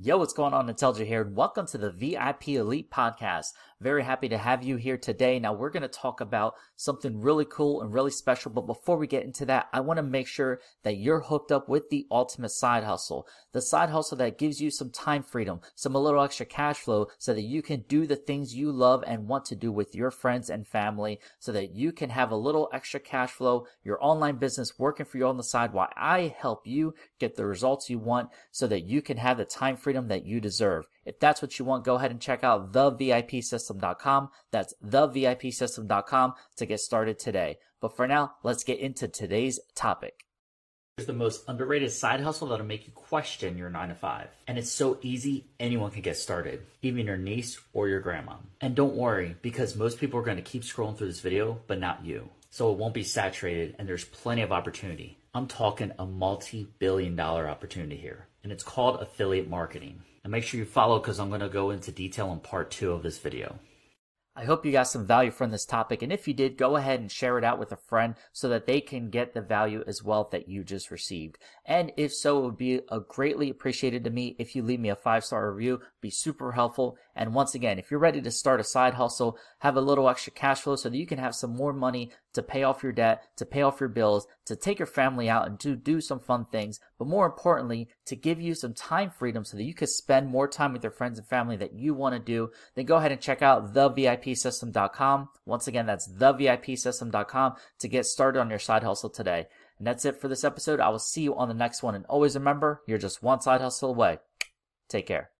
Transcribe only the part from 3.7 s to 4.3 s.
Very happy